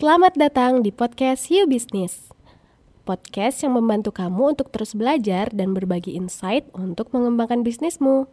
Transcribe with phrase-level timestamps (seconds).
[0.00, 2.32] Selamat datang di podcast You Business.
[3.04, 8.24] Podcast yang membantu kamu untuk terus belajar dan berbagi insight untuk mengembangkan bisnismu.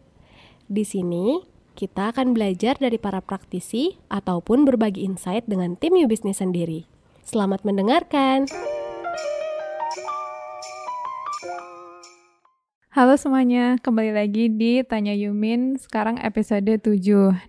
[0.71, 1.43] Di sini,
[1.75, 6.87] kita akan belajar dari para praktisi ataupun berbagi insight dengan tim You Business sendiri.
[7.27, 8.47] Selamat mendengarkan.
[12.95, 16.95] Halo semuanya, kembali lagi di Tanya Yumin, sekarang episode 7.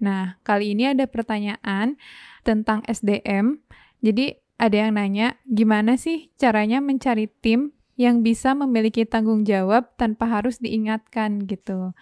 [0.03, 1.95] Nah, kali ini ada pertanyaan
[2.43, 3.63] tentang SDM.
[4.01, 10.27] Jadi, ada yang nanya, gimana sih caranya mencari tim yang bisa memiliki tanggung jawab tanpa
[10.31, 11.95] harus diingatkan gitu.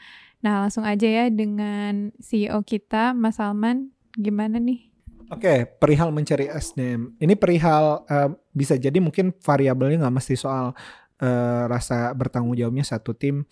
[0.44, 4.92] Nah, langsung aja ya dengan CEO kita, Mas Salman, gimana nih?
[5.32, 7.18] Oke, perihal mencari SDM.
[7.18, 10.70] Ini perihal uh, bisa jadi mungkin variabelnya nggak mesti soal
[11.18, 13.42] uh, rasa bertanggung jawabnya satu tim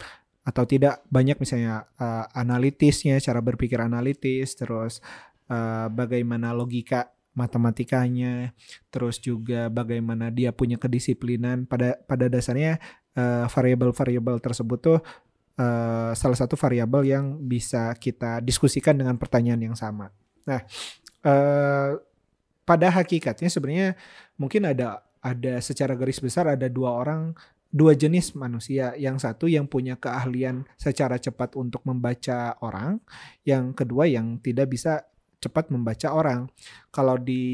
[0.45, 5.01] atau tidak banyak misalnya uh, analitisnya, cara berpikir analitis, terus
[5.49, 8.55] uh, bagaimana logika matematikanya,
[8.89, 11.67] terus juga bagaimana dia punya kedisiplinan.
[11.67, 12.79] Pada pada dasarnya
[13.19, 14.99] uh, variabel-variabel tersebut tuh
[15.59, 20.15] uh, salah satu variabel yang bisa kita diskusikan dengan pertanyaan yang sama.
[20.47, 20.63] Nah,
[21.27, 21.99] uh,
[22.65, 23.99] pada hakikatnya sebenarnya
[24.39, 27.35] mungkin ada ada secara garis besar ada dua orang
[27.75, 28.95] dua jenis manusia.
[28.95, 33.03] Yang satu yang punya keahlian secara cepat untuk membaca orang,
[33.43, 35.03] yang kedua yang tidak bisa
[35.45, 36.49] cepat membaca orang.
[36.89, 37.45] Kalau di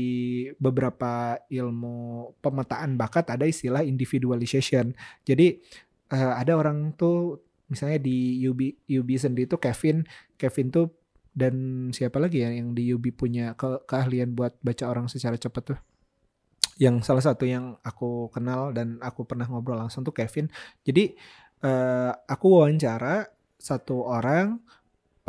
[0.63, 4.95] beberapa ilmu pemetaan bakat ada istilah individualization.
[5.27, 5.59] Jadi
[6.15, 10.07] uh, ada orang tuh misalnya di UB UB sendiri tuh Kevin,
[10.39, 10.87] Kevin tuh
[11.31, 11.55] dan
[11.95, 15.79] siapa lagi ya yang di UB punya ke keahlian buat baca orang secara cepat tuh?
[16.81, 20.51] Yang salah satu yang aku kenal dan aku pernah ngobrol langsung tuh Kevin.
[20.83, 21.15] Jadi
[21.63, 23.29] uh, aku wawancara
[23.61, 24.59] satu orang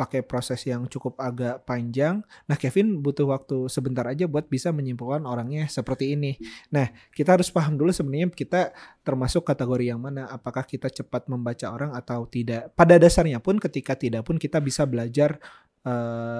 [0.02, 2.26] pakai proses yang cukup agak panjang.
[2.50, 6.34] Nah, Kevin butuh waktu sebentar aja buat bisa menyimpulkan orangnya seperti ini.
[6.74, 8.74] Nah, kita harus paham dulu sebenarnya kita
[9.06, 10.26] termasuk kategori yang mana.
[10.26, 12.74] Apakah kita cepat membaca orang atau tidak.
[12.74, 15.38] Pada dasarnya pun ketika tidak pun kita bisa belajar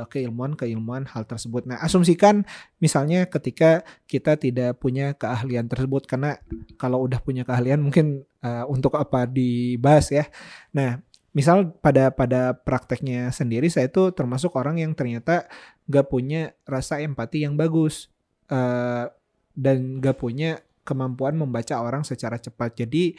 [0.06, 1.66] keilmuan-keilmuan hal tersebut.
[1.66, 2.46] Nah, asumsikan
[2.78, 6.38] misalnya ketika kita tidak punya keahlian tersebut karena
[6.78, 10.30] kalau udah punya keahlian mungkin uh, untuk apa dibahas ya.
[10.70, 15.48] Nah, misal pada pada prakteknya sendiri saya itu termasuk orang yang ternyata
[15.88, 18.12] gak punya rasa empati yang bagus
[18.52, 19.08] uh,
[19.56, 22.76] dan gak punya kemampuan membaca orang secara cepat.
[22.76, 23.16] Jadi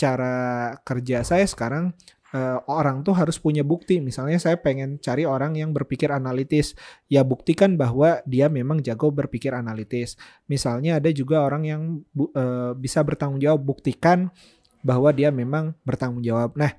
[0.00, 1.92] cara kerja saya sekarang
[2.32, 4.00] uh, orang tuh harus punya bukti.
[4.00, 6.74] Misalnya saya pengen cari orang yang berpikir analitis,
[7.10, 10.16] ya buktikan bahwa dia memang jago berpikir analitis.
[10.48, 11.82] Misalnya ada juga orang yang
[12.16, 14.30] uh, bisa bertanggung jawab, buktikan
[14.80, 16.56] bahwa dia memang bertanggung jawab.
[16.56, 16.72] Nah,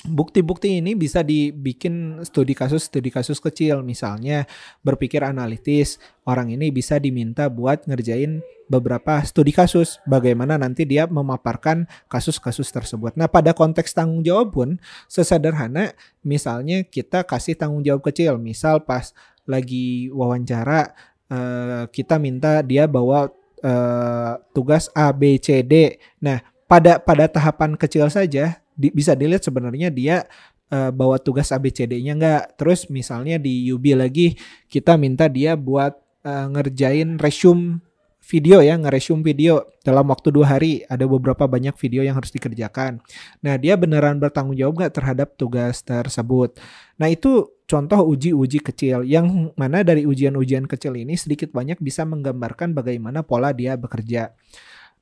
[0.00, 4.48] Bukti-bukti ini bisa dibikin studi kasus studi kasus kecil misalnya
[4.80, 11.84] berpikir analitis orang ini bisa diminta buat ngerjain beberapa studi kasus bagaimana nanti dia memaparkan
[12.08, 13.12] kasus-kasus tersebut.
[13.12, 14.68] Nah, pada konteks tanggung jawab pun
[15.04, 15.92] sesederhana
[16.24, 19.12] misalnya kita kasih tanggung jawab kecil, misal pas
[19.44, 20.96] lagi wawancara
[21.28, 23.28] uh, kita minta dia bawa
[23.60, 26.00] uh, tugas A B C D.
[26.24, 30.24] Nah, pada pada tahapan kecil saja di, bisa dilihat sebenarnya dia
[30.72, 32.56] uh, bawa tugas ABCD-nya nggak.
[32.56, 34.40] Terus misalnya di UB lagi
[34.72, 37.84] kita minta dia buat uh, ngerjain resume
[38.20, 40.86] video ya, ngeresume video dalam waktu dua hari.
[40.86, 43.02] Ada beberapa banyak video yang harus dikerjakan.
[43.44, 46.56] Nah dia beneran bertanggung jawab nggak terhadap tugas tersebut.
[46.96, 52.74] Nah itu contoh uji-uji kecil yang mana dari ujian-ujian kecil ini sedikit banyak bisa menggambarkan
[52.74, 54.32] bagaimana pola dia bekerja.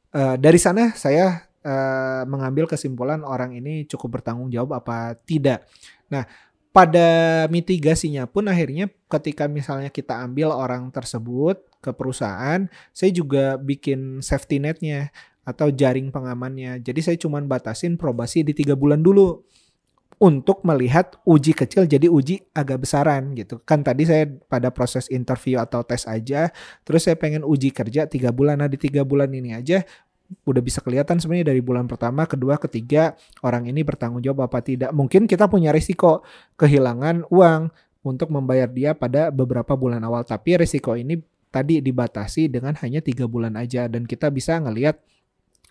[0.09, 5.69] Uh, dari sana saya uh, mengambil kesimpulan orang ini cukup bertanggung jawab apa tidak.
[6.09, 6.25] Nah,
[6.73, 12.65] pada mitigasinya pun akhirnya ketika misalnya kita ambil orang tersebut ke perusahaan,
[12.97, 15.13] saya juga bikin safety netnya
[15.45, 16.81] atau jaring pengamannya.
[16.85, 19.41] Jadi saya cuma batasin probasi di tiga bulan dulu
[20.19, 23.63] untuk melihat uji kecil jadi uji agak besaran gitu.
[23.63, 26.51] Kan tadi saya pada proses interview atau tes aja,
[26.83, 28.59] terus saya pengen uji kerja tiga bulan.
[28.59, 29.87] Nah di tiga bulan ini aja
[30.45, 34.93] udah bisa kelihatan sebenarnya dari bulan pertama, kedua, ketiga orang ini bertanggung jawab apa tidak.
[34.93, 36.21] Mungkin kita punya risiko
[36.61, 37.73] kehilangan uang
[38.05, 43.25] untuk membayar dia pada beberapa bulan awal, tapi risiko ini tadi dibatasi dengan hanya tiga
[43.25, 45.01] bulan aja dan kita bisa ngelihat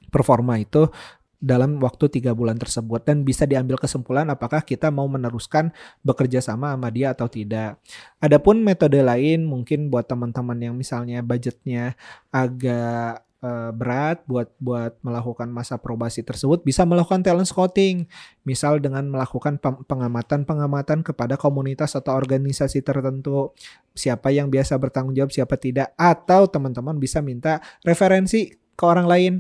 [0.10, 0.90] performa itu
[1.38, 5.70] dalam waktu tiga bulan tersebut dan bisa diambil kesimpulan apakah kita mau meneruskan
[6.02, 7.78] bekerja sama sama dia atau tidak.
[8.18, 11.94] Adapun metode lain mungkin buat teman-teman yang misalnya budgetnya
[12.34, 18.10] agak uh, berat buat buat melakukan masa probasi tersebut bisa melakukan talent scouting.
[18.48, 23.54] Misal dengan melakukan pengamatan-pengamatan kepada komunitas atau organisasi tertentu.
[23.98, 25.94] Siapa yang biasa bertanggung jawab siapa tidak.
[25.98, 29.34] Atau teman-teman bisa minta referensi ke orang lain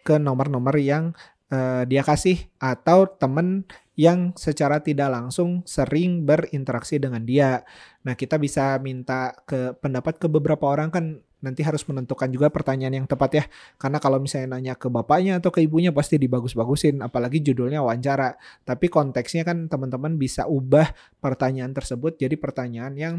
[0.00, 1.12] ke nomor-nomor yang
[1.52, 3.68] uh, dia kasih atau teman
[4.00, 7.60] yang secara tidak langsung sering berinteraksi dengan dia.
[8.00, 13.02] Nah, kita bisa minta ke pendapat ke beberapa orang kan nanti harus menentukan juga pertanyaan
[13.02, 13.44] yang tepat ya.
[13.80, 18.36] Karena kalau misalnya nanya ke bapaknya atau ke ibunya pasti dibagus-bagusin, apalagi judulnya wawancara.
[18.64, 23.14] Tapi konteksnya kan teman-teman bisa ubah pertanyaan tersebut jadi pertanyaan yang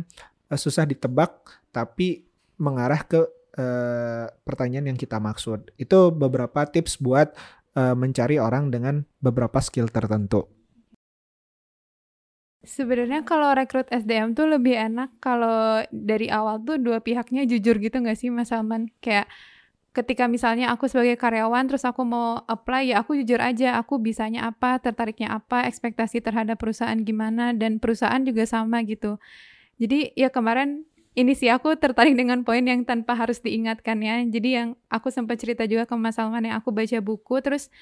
[0.49, 1.41] uh, susah ditebak
[1.73, 2.25] tapi
[2.61, 3.21] mengarah ke
[3.57, 5.73] uh, pertanyaan yang kita maksud.
[5.75, 7.33] Itu beberapa tips buat
[7.75, 10.60] uh, mencari orang dengan beberapa skill tertentu.
[12.61, 17.97] Sebenarnya kalau rekrut SDM tuh lebih enak kalau dari awal tuh dua pihaknya jujur gitu
[17.97, 18.85] nggak sih Mas Salman?
[19.01, 19.25] Kayak
[19.91, 24.45] ketika misalnya aku sebagai karyawan terus aku mau apply ya aku jujur aja aku bisanya
[24.45, 29.17] apa, tertariknya apa, ekspektasi terhadap perusahaan gimana dan perusahaan juga sama gitu.
[29.81, 30.85] Jadi ya kemarin
[31.17, 34.21] ini sih aku tertarik dengan poin yang tanpa harus diingatkan ya.
[34.23, 37.73] Jadi yang aku sempat cerita juga ke Mas Salman yang aku baca buku terus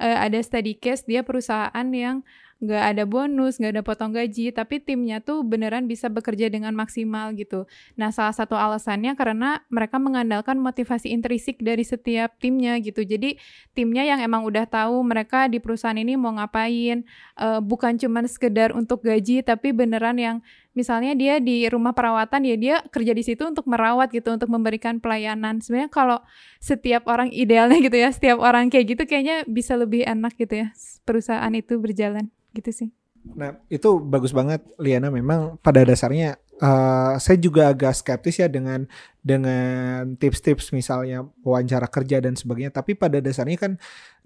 [0.00, 2.26] uh, ada study case dia perusahaan yang
[2.56, 7.36] nggak ada bonus, nggak ada potong gaji, tapi timnya tuh beneran bisa bekerja dengan maksimal
[7.36, 7.68] gitu.
[8.00, 13.04] Nah, salah satu alasannya karena mereka mengandalkan motivasi intrinsik dari setiap timnya gitu.
[13.04, 13.36] Jadi
[13.76, 17.04] timnya yang emang udah tahu mereka di perusahaan ini mau ngapain,
[17.36, 20.36] uh, bukan cuma sekedar untuk gaji, tapi beneran yang
[20.76, 25.00] misalnya dia di rumah perawatan ya dia kerja di situ untuk merawat gitu, untuk memberikan
[25.00, 25.64] pelayanan.
[25.64, 26.18] Sebenarnya kalau
[26.60, 30.68] setiap orang idealnya gitu ya, setiap orang kayak gitu kayaknya bisa lebih enak gitu ya
[31.08, 32.88] perusahaan itu berjalan gitu sih.
[33.34, 38.86] Nah itu bagus banget Liana memang pada dasarnya uh, saya juga agak skeptis ya dengan
[39.20, 42.70] dengan tips-tips misalnya wawancara kerja dan sebagainya.
[42.70, 43.72] Tapi pada dasarnya kan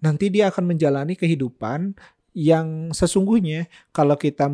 [0.04, 1.96] nanti dia akan menjalani kehidupan
[2.36, 4.46] yang sesungguhnya kalau kita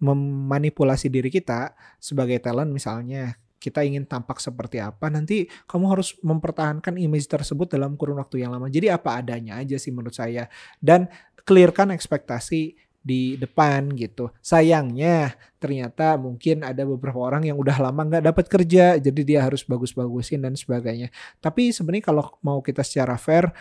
[0.00, 7.00] memanipulasi diri kita sebagai talent misalnya kita ingin tampak seperti apa nanti kamu harus mempertahankan
[7.00, 10.52] image tersebut dalam kurun waktu yang lama jadi apa adanya aja sih menurut saya
[10.84, 11.08] dan
[11.48, 14.32] clearkan ekspektasi di depan gitu.
[14.40, 19.60] Sayangnya ternyata mungkin ada beberapa orang yang udah lama nggak dapat kerja, jadi dia harus
[19.60, 21.12] bagus-bagusin dan sebagainya.
[21.44, 23.52] Tapi sebenarnya kalau mau kita secara fair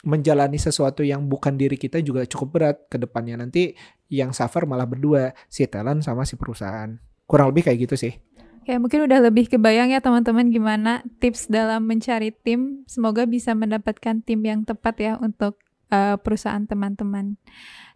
[0.00, 3.76] menjalani sesuatu yang bukan diri kita juga cukup berat ke depannya nanti
[4.08, 6.96] yang suffer malah berdua si talent sama si perusahaan.
[7.28, 8.14] Kurang lebih kayak gitu sih.
[8.64, 12.84] Kayak mungkin udah lebih kebayang ya teman-teman gimana tips dalam mencari tim.
[12.88, 15.60] Semoga bisa mendapatkan tim yang tepat ya untuk
[15.92, 17.36] uh, perusahaan teman-teman.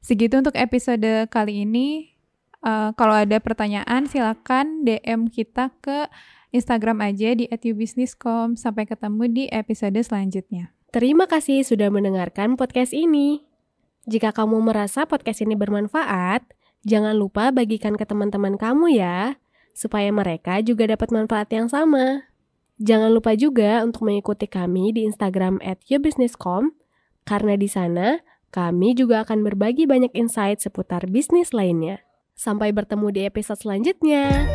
[0.05, 2.13] Segitu untuk episode kali ini.
[2.65, 6.09] Uh, kalau ada pertanyaan silakan DM kita ke
[6.49, 8.57] Instagram aja di @ubisniscom.
[8.57, 10.73] Sampai ketemu di episode selanjutnya.
[10.95, 13.43] Terima kasih sudah mendengarkan podcast ini.
[14.07, 16.47] Jika kamu merasa podcast ini bermanfaat,
[16.87, 19.35] jangan lupa bagikan ke teman-teman kamu ya,
[19.75, 22.31] supaya mereka juga dapat manfaat yang sama.
[22.79, 26.79] Jangan lupa juga untuk mengikuti kami di Instagram at yourbusinesscom,
[27.27, 28.23] karena di sana
[28.55, 32.07] kami juga akan berbagi banyak insight seputar bisnis lainnya.
[32.39, 34.47] Sampai bertemu di episode selanjutnya.